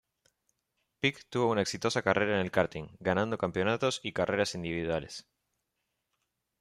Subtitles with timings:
[0.99, 5.27] Pic tuvo una exitosa carrera en el karting, ganando campeonatos y carreras individuales.